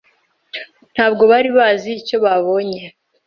Ntabwo 0.93 1.23
bari 1.31 1.49
bazi 1.57 1.89
icyo 1.99 2.17
babonye. 2.25 2.81